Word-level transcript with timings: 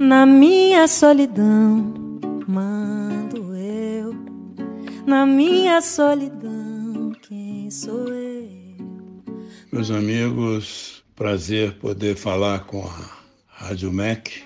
Na 0.00 0.24
minha 0.24 0.88
solidão, 0.88 1.92
mando 2.48 3.54
eu. 3.54 4.14
Na 5.06 5.26
minha 5.26 5.82
solidão, 5.82 7.12
quem 7.20 7.70
sou 7.70 8.08
eu? 8.08 8.48
Meus 9.70 9.90
amigos, 9.90 11.04
prazer 11.14 11.74
poder 11.74 12.16
falar 12.16 12.60
com 12.60 12.82
a 12.82 13.10
Rádio 13.46 13.92
MEC 13.92 14.42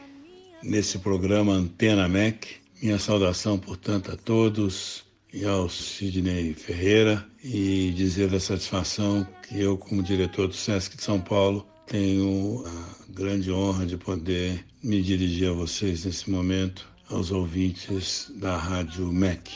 nesse 0.61 0.99
programa 0.99 1.53
Antena 1.53 2.09
MEC. 2.09 2.57
Minha 2.83 2.99
saudação, 2.99 3.57
portanto, 3.57 4.11
a 4.11 4.17
todos 4.17 5.05
e 5.33 5.45
ao 5.45 5.69
Sidney 5.69 6.53
Ferreira 6.55 7.25
e 7.45 7.93
dizer 7.93 8.29
da 8.29 8.41
satisfação 8.41 9.25
que 9.47 9.61
eu, 9.61 9.79
como 9.79 10.03
diretor 10.03 10.49
do 10.49 10.55
SESC 10.55 10.97
de 10.97 11.05
São 11.05 11.21
Paulo, 11.21 11.65
tenho 11.87 12.65
a 12.67 13.13
grande 13.13 13.53
honra 13.53 13.87
de 13.87 13.97
poder 13.97 14.65
me 14.85 15.01
dirigir 15.01 15.49
a 15.49 15.53
vocês 15.53 16.05
nesse 16.05 16.31
momento, 16.31 16.87
aos 17.09 17.31
ouvintes 17.31 18.31
da 18.37 18.55
Rádio 18.55 19.11
MEC. 19.11 19.51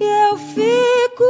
E 0.00 0.30
eu 0.30 0.36
fico. 0.38 1.24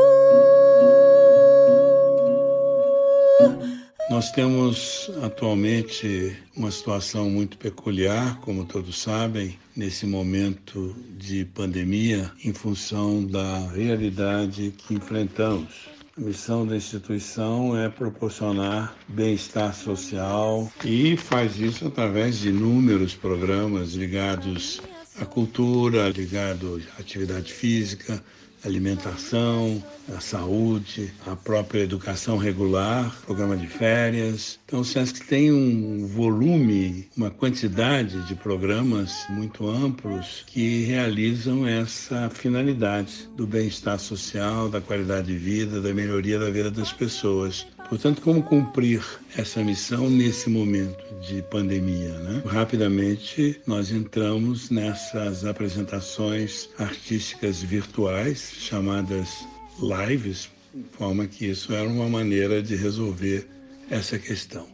Nós 4.09 4.31
temos 4.31 5.11
atualmente 5.25 6.37
uma 6.57 6.71
situação 6.71 7.29
muito 7.29 7.59
peculiar, 7.59 8.41
como 8.43 8.65
todos 8.65 9.03
sabem, 9.03 9.59
nesse 9.75 10.07
momento 10.07 10.95
de 11.19 11.45
pandemia, 11.47 12.31
em 12.45 12.53
função 12.53 13.25
da 13.25 13.59
realidade 13.71 14.73
que 14.79 14.95
enfrentamos. 14.95 15.94
A 16.17 16.21
missão 16.21 16.65
da 16.65 16.77
instituição 16.77 17.77
é 17.77 17.89
proporcionar 17.89 18.97
bem-estar 19.09 19.75
social 19.75 20.71
e 20.85 21.17
faz 21.17 21.59
isso 21.59 21.89
através 21.89 22.39
de 22.39 22.51
inúmeros 22.51 23.17
programas 23.17 23.95
ligados 23.95 24.81
à 25.21 25.25
cultura, 25.25 26.09
ligados 26.09 26.83
à 26.97 27.01
atividade 27.01 27.53
física, 27.53 28.23
alimentação, 28.65 29.83
a 30.17 30.21
saúde, 30.21 31.13
a 31.27 31.37
própria 31.37 31.83
educação 31.83 32.37
regular, 32.37 33.15
programa 33.27 33.57
de 33.57 33.67
férias. 33.67 34.59
Então 34.65 34.81
o 34.81 34.85
SESC 34.85 35.27
tem 35.27 35.53
um 35.53 36.07
volume, 36.07 37.09
uma 37.17 37.31
quantidade 37.31 38.27
de 38.27 38.35
programas 38.35 39.25
muito 39.29 39.69
amplos 39.69 40.45
que 40.47 40.85
realizam 40.85 41.67
essa 41.67 42.31
finalidade 42.31 43.29
do 43.37 43.47
bem-estar 43.47 43.99
social, 43.99 44.69
da 44.69 44.81
qualidade 44.81 45.27
de 45.27 45.37
vida, 45.37 45.81
da 45.81 45.93
melhoria 45.93 46.39
da 46.39 46.51
vida 46.51 46.71
das 46.71 46.93
pessoas. 46.93 47.67
Portanto, 47.89 48.23
como 48.23 48.43
cumprir 48.43 49.05
essa 49.37 49.63
missão 49.63 50.09
nesse 50.11 50.49
momento 50.49 51.05
de 51.21 51.43
pandemia? 51.43 52.19
Né? 52.19 52.43
Rapidamente, 52.47 53.61
nós 53.67 53.91
entramos 53.91 54.71
nessas 54.71 55.45
apresentações 55.45 56.69
artísticas 56.79 57.63
virtuais, 57.63 58.53
chamadas 58.59 59.47
lives, 59.81 60.51
de 60.75 60.85
forma 60.97 61.27
que 61.27 61.47
isso 61.47 61.73
era 61.73 61.89
uma 61.89 62.09
maneira 62.09 62.63
de 62.63 62.75
resolver 62.75 63.49
essa 63.91 64.19
questão. 64.19 64.67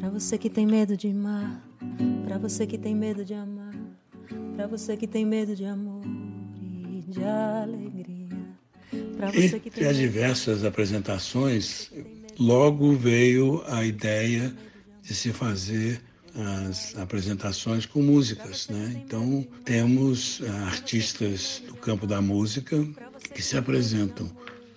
Para 0.00 0.10
você 0.10 0.36
que 0.36 0.50
tem 0.50 0.66
medo 0.66 0.96
de 0.96 1.12
mar, 1.12 1.62
para 2.26 2.38
você 2.38 2.66
que 2.66 2.76
tem 2.76 2.92
medo 2.92 3.24
de 3.24 3.34
amar, 3.34 3.72
para 4.56 4.66
você 4.66 4.96
que 4.96 5.06
tem 5.06 5.24
medo 5.24 5.54
de 5.54 5.64
amor 5.64 6.04
e 6.04 7.00
de 7.08 7.22
alegria. 7.22 8.26
Entre 9.32 9.86
as 9.86 9.96
diversas 9.96 10.64
apresentações, 10.64 11.92
logo 12.36 12.94
veio 12.96 13.62
a 13.68 13.84
ideia 13.84 14.52
de 15.02 15.14
se 15.14 15.32
fazer 15.32 16.02
as 16.34 16.96
apresentações 16.98 17.86
com 17.86 18.02
músicas, 18.02 18.68
né? 18.68 19.00
Então 19.04 19.46
temos 19.64 20.40
uh, 20.40 20.50
artistas 20.66 21.62
do 21.66 21.76
campo 21.76 22.08
da 22.08 22.20
música 22.20 22.84
que 23.32 23.40
se 23.40 23.56
apresentam 23.56 24.28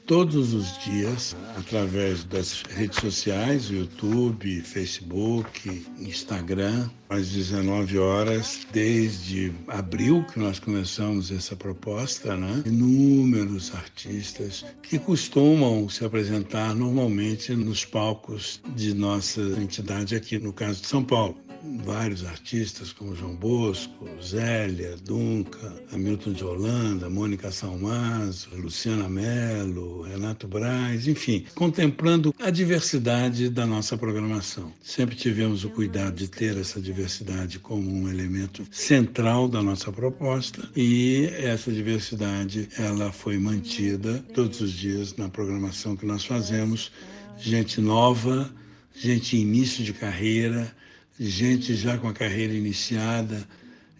todos 0.09 0.55
os 0.55 0.75
dias 0.79 1.35
através 1.55 2.23
das 2.23 2.63
redes 2.63 2.97
sociais, 2.97 3.69
YouTube, 3.69 4.59
Facebook, 4.61 5.85
Instagram, 5.99 6.89
às 7.07 7.29
19 7.29 7.99
horas, 7.99 8.65
desde 8.73 9.53
abril 9.67 10.25
que 10.33 10.39
nós 10.39 10.57
começamos 10.57 11.31
essa 11.31 11.55
proposta, 11.55 12.35
né? 12.35 12.63
Inúmeros 12.65 13.71
artistas 13.75 14.65
que 14.81 14.97
costumam 14.97 15.87
se 15.87 16.03
apresentar 16.03 16.73
normalmente 16.73 17.53
nos 17.53 17.85
palcos 17.85 18.59
de 18.75 18.95
nossa 18.95 19.41
entidade 19.41 20.15
aqui, 20.15 20.39
no 20.39 20.51
caso 20.51 20.81
de 20.81 20.87
São 20.87 21.03
Paulo 21.03 21.37
vários 21.83 22.25
artistas 22.25 22.91
como 22.91 23.15
João 23.15 23.35
Bosco, 23.35 24.07
Zélia, 24.21 24.95
Dunca, 25.03 25.81
Hamilton 25.91 26.33
de 26.33 26.43
Holanda, 26.43 27.09
Mônica 27.09 27.51
Salmazo, 27.51 28.49
Luciana 28.55 29.09
Mello, 29.09 30.01
Renato 30.03 30.47
Braz, 30.47 31.07
enfim, 31.07 31.45
contemplando 31.55 32.33
a 32.39 32.49
diversidade 32.49 33.49
da 33.49 33.65
nossa 33.65 33.97
programação. 33.97 34.71
Sempre 34.81 35.15
tivemos 35.15 35.63
o 35.63 35.69
cuidado 35.69 36.15
de 36.15 36.27
ter 36.27 36.57
essa 36.57 36.81
diversidade 36.81 37.59
como 37.59 37.89
um 37.89 38.09
elemento 38.09 38.65
central 38.71 39.47
da 39.47 39.61
nossa 39.61 39.91
proposta 39.91 40.69
e 40.75 41.29
essa 41.37 41.71
diversidade 41.71 42.69
ela 42.77 43.11
foi 43.11 43.37
mantida 43.37 44.23
todos 44.33 44.61
os 44.61 44.71
dias 44.71 45.15
na 45.15 45.29
programação 45.29 45.95
que 45.95 46.05
nós 46.05 46.25
fazemos. 46.25 46.91
Gente 47.37 47.79
nova, 47.79 48.51
gente 48.93 49.37
início 49.37 49.83
de 49.83 49.93
carreira, 49.93 50.73
gente 51.19 51.75
já 51.75 51.97
com 51.97 52.07
a 52.07 52.13
carreira 52.13 52.53
iniciada, 52.53 53.45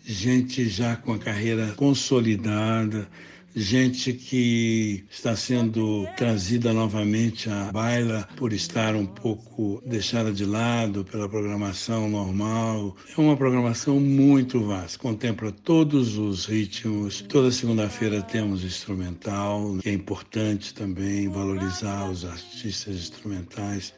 gente 0.06 0.70
já 0.70 0.96
com 0.96 1.14
a 1.14 1.20
carreira 1.20 1.74
consolidada, 1.76 3.08
gente 3.54 4.14
que 4.14 5.04
está 5.10 5.36
sendo 5.36 6.08
trazida 6.16 6.72
novamente 6.72 7.50
à 7.50 7.72
baila 7.74 8.28
por 8.38 8.54
estar 8.54 8.96
um 8.96 9.06
pouco 9.06 9.82
deixada 9.86 10.32
de 10.32 10.46
lado 10.46 11.04
pela 11.04 11.28
programação 11.28 12.10
normal. 12.10 12.96
É 13.18 13.20
uma 13.20 13.36
programação 13.36 14.00
muito 14.00 14.62
vasta, 14.62 14.98
contempla 14.98 15.52
todos 15.52 16.18
os 16.18 16.46
ritmos. 16.46 17.22
Toda 17.22 17.52
segunda-feira 17.52 18.22
temos 18.22 18.64
instrumental, 18.64 19.78
que 19.82 19.90
é 19.90 19.94
importante 19.94 20.74
também 20.74 21.28
valorizar 21.28 22.10
os 22.10 22.24
artistas 22.24 22.96
instrumentais. 22.96 23.94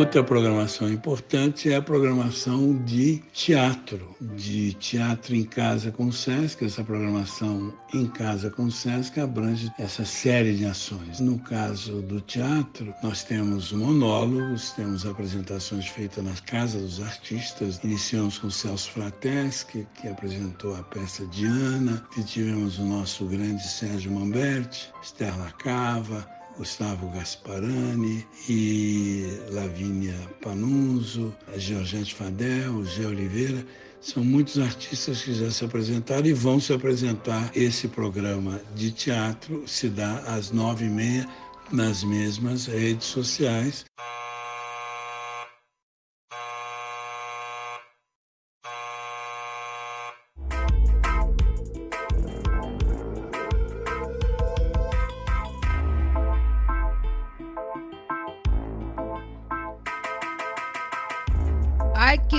Outra 0.00 0.24
programação 0.24 0.90
importante 0.90 1.70
é 1.70 1.76
a 1.76 1.82
programação 1.82 2.74
de 2.84 3.18
teatro, 3.34 4.16
de 4.34 4.72
teatro 4.72 5.36
em 5.36 5.44
casa 5.44 5.92
com 5.92 6.06
o 6.06 6.12
SESC. 6.12 6.64
Essa 6.64 6.82
programação 6.82 7.70
em 7.92 8.06
casa 8.06 8.48
com 8.48 8.64
o 8.64 8.70
SESC 8.70 9.20
abrange 9.20 9.70
essa 9.78 10.06
série 10.06 10.56
de 10.56 10.64
ações. 10.64 11.20
No 11.20 11.38
caso 11.40 12.00
do 12.00 12.18
teatro, 12.18 12.94
nós 13.02 13.24
temos 13.24 13.72
monólogos, 13.72 14.72
temos 14.72 15.04
apresentações 15.04 15.86
feitas 15.86 16.24
nas 16.24 16.40
casas 16.40 16.80
dos 16.80 17.02
artistas. 17.02 17.78
Iniciamos 17.84 18.38
com 18.38 18.48
Celso 18.48 18.92
Frateschi, 18.92 19.86
que 20.00 20.08
apresentou 20.08 20.76
a 20.76 20.82
peça 20.82 21.26
Diana, 21.26 22.02
e 22.16 22.22
tivemos 22.22 22.78
o 22.78 22.86
nosso 22.86 23.26
grande 23.26 23.62
Sérgio 23.62 24.12
Mamberti, 24.12 24.90
Esther 25.02 25.38
Lacava, 25.38 26.26
Gustavo 26.56 27.08
Gasparani 27.10 28.26
e 28.48 29.26
Lavínia 29.50 30.14
Panunzo, 30.42 31.34
a 31.54 31.58
Georgette 31.58 32.14
Fadel, 32.14 32.84
Gé 32.84 33.06
Oliveira. 33.06 33.64
São 34.00 34.24
muitos 34.24 34.58
artistas 34.58 35.22
que 35.22 35.34
já 35.34 35.50
se 35.50 35.64
apresentaram 35.64 36.26
e 36.26 36.32
vão 36.32 36.58
se 36.58 36.72
apresentar. 36.72 37.50
Esse 37.54 37.88
programa 37.88 38.60
de 38.74 38.90
teatro 38.90 39.62
se 39.66 39.88
dá 39.88 40.18
às 40.20 40.50
nove 40.50 40.86
e 40.86 40.90
meia 40.90 41.28
nas 41.72 42.02
mesmas 42.02 42.66
redes 42.66 43.06
sociais. 43.06 43.84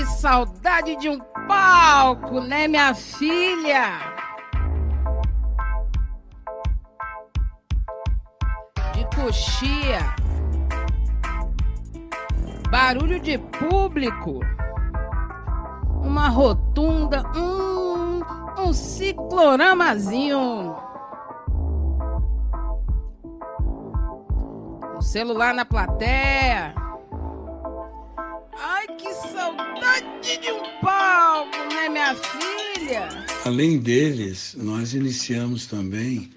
Saudade 0.06 0.96
de 0.96 1.10
um 1.10 1.20
palco, 1.48 2.40
né, 2.40 2.68
minha 2.68 2.96
filha? 2.96 4.00
De 8.94 9.04
coxia. 9.16 10.16
Barulho 12.70 13.20
de 13.20 13.38
público. 13.38 14.40
Uma 16.02 16.30
rotunda, 16.30 17.24
um, 17.36 18.22
um 18.58 18.74
cicloramazinho. 18.74 20.76
Um 24.96 25.02
celular 25.02 25.54
na 25.54 25.66
plateia. 25.66 26.74
Saudade 29.92 30.38
de 30.38 30.52
um 30.52 30.62
palco, 30.82 31.58
né, 31.74 31.90
minha 31.90 32.16
filha? 32.16 33.26
Além 33.46 33.80
deles, 33.80 34.56
nós 34.58 34.94
iniciamos 34.94 35.66
também 35.66 36.32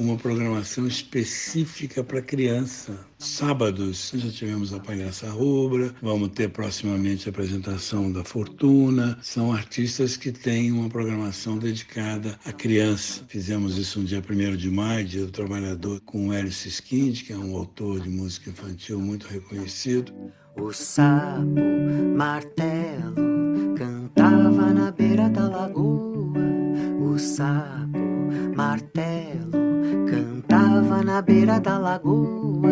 uma 0.00 0.16
programação 0.16 0.86
específica 0.86 2.02
para 2.02 2.22
criança. 2.22 3.06
Sábados 3.18 4.12
já 4.14 4.30
tivemos 4.30 4.72
a 4.72 4.80
Palhaça 4.80 5.28
Rubra, 5.28 5.94
vamos 6.00 6.30
ter 6.30 6.48
proximamente 6.48 7.28
a 7.28 7.30
apresentação 7.30 8.10
da 8.10 8.24
Fortuna. 8.24 9.18
São 9.20 9.52
artistas 9.52 10.16
que 10.16 10.32
têm 10.32 10.72
uma 10.72 10.88
programação 10.88 11.58
dedicada 11.58 12.38
à 12.46 12.52
criança. 12.52 13.22
Fizemos 13.28 13.76
isso 13.76 14.00
no 14.00 14.06
dia 14.06 14.22
1 14.26 14.56
de 14.56 14.70
maio, 14.70 15.06
Dia 15.06 15.26
do 15.26 15.32
Trabalhador, 15.32 16.00
com 16.00 16.28
o 16.28 16.32
Hélio 16.32 16.52
Siskind, 16.52 17.22
que 17.22 17.32
é 17.32 17.36
um 17.36 17.54
autor 17.54 18.00
de 18.00 18.08
música 18.08 18.48
infantil 18.48 18.98
muito 18.98 19.26
reconhecido. 19.26 20.12
O 20.56 20.72
sapo 20.72 21.44
martelo 22.16 23.74
cantava 23.76 24.72
na 24.72 24.90
beira 24.90 25.28
da 25.28 25.46
lagoa. 25.46 26.40
O 27.00 27.18
sapo 27.18 27.98
martelo 28.56 28.89
na 31.20 31.22
beira 31.22 31.60
da 31.60 31.76
lagoa. 31.76 32.70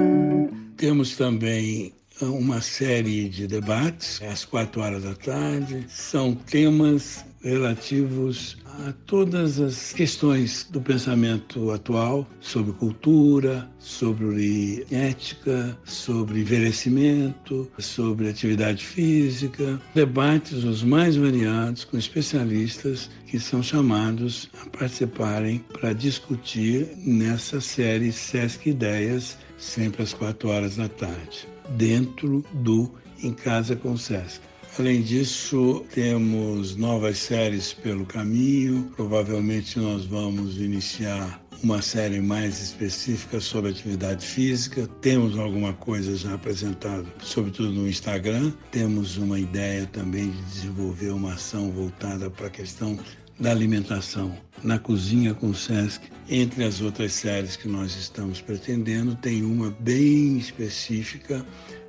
Temos 0.76 1.16
também 1.16 1.92
uma 2.22 2.60
série 2.60 3.28
de 3.28 3.46
debates 3.46 4.20
às 4.22 4.44
quatro 4.44 4.80
horas 4.80 5.04
da 5.04 5.14
tarde. 5.14 5.84
São 5.88 6.34
temas 6.34 7.24
relativos 7.42 8.56
a 8.86 8.92
todas 9.06 9.60
as 9.60 9.92
questões 9.92 10.66
do 10.70 10.80
pensamento 10.80 11.70
atual 11.70 12.26
sobre 12.40 12.72
cultura, 12.72 13.68
sobre 13.78 14.86
ética, 14.90 15.76
sobre 15.84 16.40
envelhecimento, 16.40 17.70
sobre 17.78 18.28
atividade 18.28 18.84
física, 18.84 19.80
debates 19.94 20.64
os 20.64 20.82
mais 20.82 21.16
variados 21.16 21.84
com 21.84 21.96
especialistas 21.96 23.10
que 23.26 23.38
são 23.38 23.62
chamados 23.62 24.48
a 24.62 24.78
participarem 24.78 25.58
para 25.72 25.92
discutir 25.92 26.88
nessa 26.98 27.60
série 27.60 28.12
Sesc 28.12 28.70
Ideias, 28.70 29.36
sempre 29.56 30.02
às 30.02 30.12
quatro 30.12 30.48
horas 30.48 30.76
da 30.76 30.88
tarde, 30.88 31.48
dentro 31.70 32.44
do 32.52 32.90
Em 33.22 33.32
Casa 33.32 33.76
com 33.76 33.92
o 33.92 33.98
Sesc. 33.98 34.40
Além 34.78 35.02
disso, 35.02 35.84
temos 35.92 36.76
novas 36.76 37.18
séries 37.18 37.72
pelo 37.72 38.06
caminho. 38.06 38.92
Provavelmente 38.94 39.78
nós 39.78 40.04
vamos 40.04 40.58
iniciar 40.58 41.42
uma 41.62 41.82
série 41.82 42.20
mais 42.20 42.62
específica 42.62 43.40
sobre 43.40 43.70
atividade 43.70 44.24
física. 44.24 44.86
Temos 45.00 45.36
alguma 45.36 45.72
coisa 45.72 46.16
já 46.16 46.34
apresentada, 46.34 47.04
sobretudo 47.20 47.72
no 47.72 47.88
Instagram. 47.88 48.52
Temos 48.70 49.16
uma 49.16 49.40
ideia 49.40 49.86
também 49.86 50.30
de 50.30 50.42
desenvolver 50.42 51.10
uma 51.10 51.32
ação 51.34 51.72
voltada 51.72 52.30
para 52.30 52.46
a 52.46 52.50
questão 52.50 52.96
da 53.38 53.50
alimentação 53.50 54.36
na 54.62 54.78
cozinha 54.78 55.34
com 55.34 55.50
o 55.50 55.54
SESC. 55.54 56.02
Entre 56.28 56.64
as 56.64 56.80
outras 56.80 57.12
séries 57.12 57.56
que 57.56 57.68
nós 57.68 57.94
estamos 57.96 58.40
pretendendo, 58.40 59.14
tem 59.14 59.42
uma 59.42 59.70
bem 59.80 60.36
específica 60.36 61.44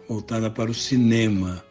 voltada 0.07 0.49
para 0.49 0.71
o 0.71 0.73
cinema 0.73 1.63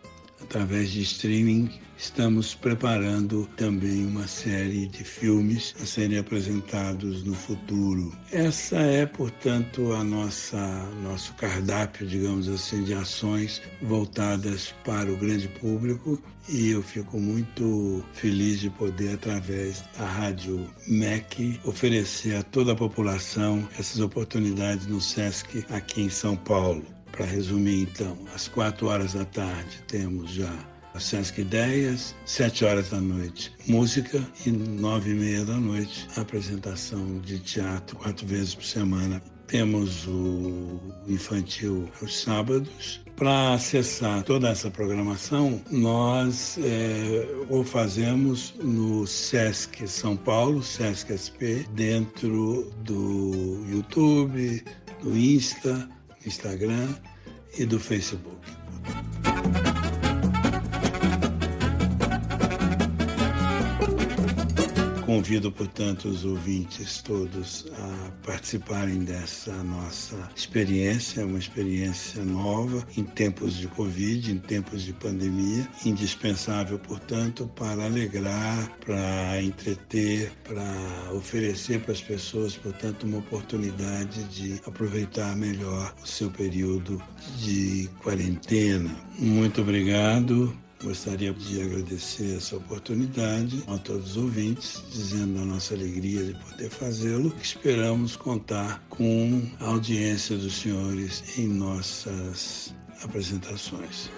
através 0.49 0.91
de 0.91 1.03
streaming, 1.03 1.71
estamos 1.99 2.55
preparando 2.55 3.47
também 3.55 4.07
uma 4.07 4.27
série 4.27 4.87
de 4.89 5.05
filmes 5.05 5.75
a 5.83 5.85
serem 5.85 6.17
apresentados 6.17 7.23
no 7.23 7.35
futuro. 7.35 8.11
Essa 8.33 8.77
é, 8.77 9.05
portanto, 9.05 9.93
a 9.93 10.03
nossa 10.03 10.59
nosso 11.03 11.35
cardápio, 11.35 12.07
digamos 12.07 12.49
assim, 12.49 12.83
de 12.83 12.95
ações 12.95 13.61
voltadas 13.83 14.75
para 14.85 15.13
o 15.13 15.17
grande 15.19 15.49
público 15.49 16.19
e 16.49 16.71
eu 16.71 16.83
fico 16.83 17.21
muito 17.21 18.03
feliz 18.15 18.61
de 18.61 18.71
poder, 18.71 19.15
através 19.15 19.85
da 19.99 20.07
Rádio 20.07 20.67
MEC, 20.87 21.61
oferecer 21.65 22.37
a 22.37 22.43
toda 22.43 22.73
a 22.73 22.77
população 22.77 23.69
essas 23.79 24.01
oportunidades 24.01 24.87
no 24.87 24.99
SESC 24.99 25.67
aqui 25.69 26.01
em 26.03 26.09
São 26.09 26.37
Paulo. 26.37 26.98
Para 27.19 27.27
resumir, 27.27 27.83
então, 27.83 28.17
às 28.33 28.47
quatro 28.47 28.87
horas 28.87 29.15
da 29.15 29.25
tarde 29.25 29.83
temos 29.89 30.31
já 30.31 30.55
a 30.95 31.01
Sesc 31.01 31.41
Ideias, 31.41 32.15
sete 32.25 32.65
horas 32.65 32.91
da 32.91 33.01
noite 33.01 33.53
música 33.67 34.25
e 34.47 34.53
nove 34.53 35.11
e 35.11 35.15
meia 35.15 35.45
da 35.45 35.57
noite 35.57 36.07
apresentação 36.15 37.19
de 37.19 37.41
teatro 37.41 37.97
quatro 37.97 38.25
vezes 38.25 38.55
por 38.55 38.63
semana. 38.63 39.21
Temos 39.49 40.07
o 40.07 40.81
infantil 41.09 41.91
aos 42.01 42.21
sábados. 42.21 43.01
Para 43.17 43.55
acessar 43.55 44.23
toda 44.23 44.51
essa 44.51 44.71
programação, 44.71 45.61
nós 45.73 46.57
é, 46.63 47.27
o 47.51 47.65
fazemos 47.65 48.55
no 48.63 49.09
Sesc 49.09 49.89
São 49.89 50.17
Paulo, 50.17 50.63
Sesc 50.63 51.13
SP, 51.19 51.67
dentro 51.75 52.71
do 52.85 53.65
YouTube, 53.69 54.63
do 55.03 55.19
Insta, 55.19 55.89
Instagram 56.29 56.95
e 57.59 57.65
do 57.65 57.81
Facebook. 57.81 58.37
Convido, 65.09 65.51
portanto, 65.51 66.07
os 66.07 66.27
ouvintes 66.27 67.01
todos 67.01 67.65
a 67.79 68.11
participarem 68.27 68.99
dessa 69.05 69.55
nossa 69.65 70.31
experiência, 70.37 71.25
uma 71.25 71.39
experiência 71.39 72.23
nova 72.23 72.87
em 72.95 73.05
tempos 73.05 73.57
de 73.57 73.69
Covid, 73.69 74.31
em 74.31 74.37
tempos 74.37 74.83
de 74.83 74.93
pandemia, 74.93 75.67
indispensável, 75.83 76.79
portanto, 76.79 77.51
para 77.57 77.87
alegrar, 77.87 78.71
para 78.85 79.43
entreter, 79.43 80.31
para 80.45 81.11
oferecer 81.15 81.81
para 81.81 81.93
as 81.93 82.03
pessoas, 82.03 82.55
portanto, 82.59 83.05
uma 83.05 83.17
oportunidade 83.17 84.25
de 84.25 84.61
aproveitar 84.67 85.35
melhor 85.35 85.95
o 86.03 86.07
seu 86.07 86.31
período 86.31 87.03
de 87.39 87.89
quarentena. 88.03 88.95
Muito 89.19 89.63
obrigado. 89.63 90.55
Gostaria 90.83 91.33
de 91.33 91.61
agradecer 91.61 92.37
essa 92.37 92.57
oportunidade 92.57 93.65
a 93.67 93.79
todos 93.79 94.13
os 94.13 94.17
ouvintes, 94.17 94.83
dizendo 94.93 95.41
a 95.41 95.45
nossa 95.45 95.75
alegria 95.75 96.23
de 96.23 96.35
poder 96.35 96.71
fazê-lo. 96.71 97.35
Esperamos 97.43 98.15
contar 98.15 98.81
com 98.89 99.43
a 99.59 99.67
audiência 99.67 100.37
dos 100.37 100.55
senhores 100.55 101.37
em 101.37 101.49
nossas 101.49 102.73
apresentações. 103.03 104.09